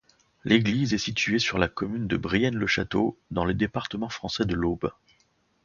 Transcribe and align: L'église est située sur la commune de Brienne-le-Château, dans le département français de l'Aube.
L'église 0.45 0.95
est 0.95 0.97
située 0.97 1.37
sur 1.37 1.59
la 1.59 1.67
commune 1.67 2.07
de 2.07 2.17
Brienne-le-Château, 2.17 3.19
dans 3.29 3.45
le 3.45 3.53
département 3.53 4.09
français 4.09 4.45
de 4.45 4.55
l'Aube. 4.55 4.91